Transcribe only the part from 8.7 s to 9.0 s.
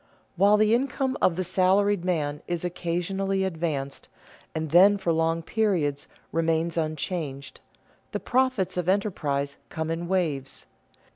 of